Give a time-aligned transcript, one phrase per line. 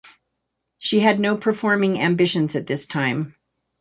[0.79, 3.35] She had no performing ambitions at this time.